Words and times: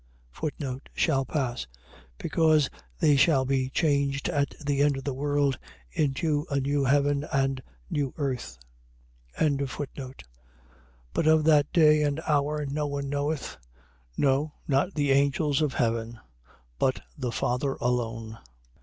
Shall 0.95 1.25
pass.. 1.25 1.67
.Because 2.17 2.71
they 2.97 3.15
shall 3.15 3.45
be 3.45 3.69
changed 3.69 4.29
at 4.29 4.49
the 4.59 4.81
end 4.81 4.97
of 4.97 5.03
the 5.03 5.13
world 5.13 5.59
into 5.91 6.47
a 6.49 6.59
new 6.59 6.85
heaven 6.85 7.23
and 7.31 7.61
new 7.87 8.11
earth. 8.17 8.57
24:36. 9.37 10.21
But 11.13 11.27
of 11.27 11.43
that 11.43 11.71
day 11.71 12.01
and 12.01 12.19
hour 12.21 12.65
no 12.65 12.87
one 12.87 13.09
knoweth: 13.11 13.57
no, 14.17 14.53
not 14.67 14.95
the 14.95 15.11
angels 15.11 15.61
of 15.61 15.75
heaven, 15.75 16.19
but 16.79 17.03
the 17.15 17.31
Father 17.31 17.73
alone. 17.75 18.39